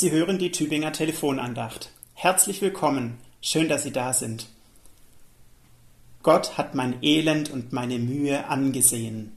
[0.00, 1.90] Sie hören die Tübinger Telefonandacht.
[2.14, 3.18] Herzlich willkommen.
[3.42, 4.46] Schön, dass Sie da sind.
[6.22, 9.36] Gott hat mein Elend und meine Mühe angesehen.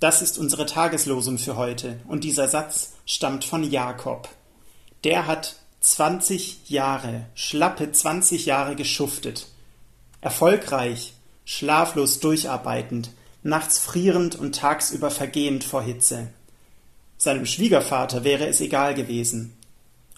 [0.00, 4.26] Das ist unsere Tageslosung für heute und dieser Satz stammt von Jakob.
[5.04, 9.48] Der hat 20 Jahre, schlappe 20 Jahre geschuftet.
[10.22, 11.12] Erfolgreich,
[11.44, 13.10] schlaflos durcharbeitend,
[13.42, 16.28] nachts frierend und tagsüber vergehend vor Hitze.
[17.24, 19.56] Seinem Schwiegervater wäre es egal gewesen.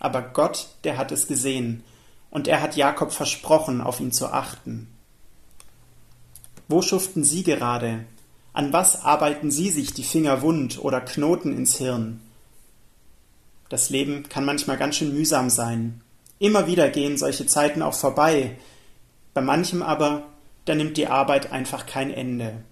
[0.00, 1.84] Aber Gott, der hat es gesehen,
[2.30, 4.88] und er hat Jakob versprochen, auf ihn zu achten.
[6.66, 8.04] Wo schuften Sie gerade?
[8.52, 12.20] An was arbeiten Sie sich die Finger wund oder Knoten ins Hirn?
[13.68, 16.00] Das Leben kann manchmal ganz schön mühsam sein.
[16.40, 18.58] Immer wieder gehen solche Zeiten auch vorbei.
[19.32, 20.24] Bei manchem aber,
[20.64, 22.64] da nimmt die Arbeit einfach kein Ende.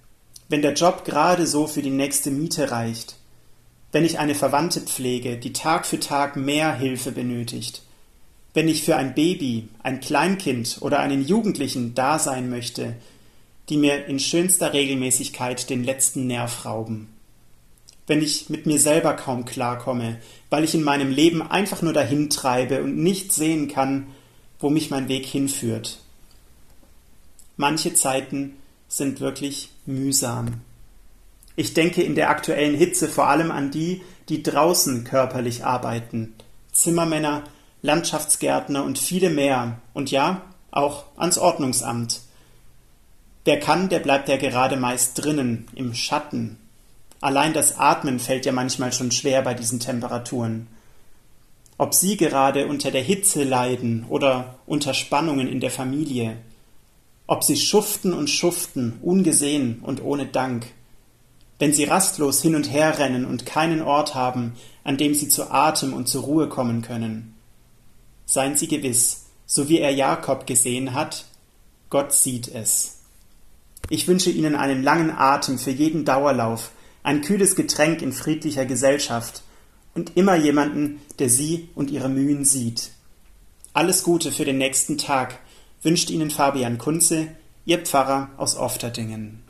[0.48, 3.14] Wenn der Job gerade so für die nächste Miete reicht,
[3.94, 7.82] wenn ich eine Verwandte pflege, die Tag für Tag mehr Hilfe benötigt,
[8.52, 12.96] wenn ich für ein Baby, ein Kleinkind oder einen Jugendlichen da sein möchte,
[13.68, 17.08] die mir in schönster Regelmäßigkeit den letzten Nerv rauben.
[18.08, 20.18] Wenn ich mit mir selber kaum klarkomme,
[20.50, 24.08] weil ich in meinem Leben einfach nur dahin treibe und nicht sehen kann,
[24.58, 26.00] wo mich mein Weg hinführt.
[27.56, 28.56] Manche Zeiten
[28.88, 30.62] sind wirklich mühsam.
[31.56, 36.34] Ich denke in der aktuellen Hitze vor allem an die, die draußen körperlich arbeiten.
[36.72, 37.44] Zimmermänner,
[37.83, 39.80] Landschaftsgärtner und viele mehr.
[39.92, 42.20] Und ja, auch ans Ordnungsamt.
[43.44, 46.58] Wer kann, der bleibt ja gerade meist drinnen, im Schatten.
[47.20, 50.66] Allein das Atmen fällt ja manchmal schon schwer bei diesen Temperaturen.
[51.78, 56.36] Ob Sie gerade unter der Hitze leiden oder unter Spannungen in der Familie,
[57.27, 60.66] ob Sie schuften und schuften, ungesehen und ohne Dank,
[61.58, 65.51] wenn sie rastlos hin und her rennen und keinen Ort haben, an dem sie zu
[65.51, 67.34] Atem und zur Ruhe kommen können.
[68.27, 71.27] Seien Sie gewiss, so wie er Jakob gesehen hat,
[71.90, 73.02] Gott sieht es.
[73.90, 76.70] Ich wünsche Ihnen einen langen Atem für jeden Dauerlauf,
[77.02, 79.42] ein kühles Getränk in friedlicher Gesellschaft
[79.95, 82.90] und immer jemanden, der Sie und Ihre Mühen sieht.
[83.74, 85.39] Alles Gute für den nächsten Tag
[85.83, 87.28] wünscht Ihnen Fabian Kunze,
[87.67, 89.43] Ihr Pfarrer aus Ofterdingen.